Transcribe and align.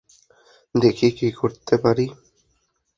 দেখি 0.75 1.07
কী 1.11 1.27
করতে 1.31 1.75
পারি। 1.77 2.05